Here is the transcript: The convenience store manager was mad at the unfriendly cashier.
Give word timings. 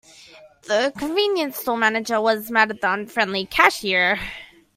The 0.63 0.91
convenience 0.97 1.57
store 1.59 1.77
manager 1.77 2.19
was 2.19 2.49
mad 2.49 2.71
at 2.71 2.81
the 2.81 2.91
unfriendly 2.91 3.45
cashier. 3.45 4.19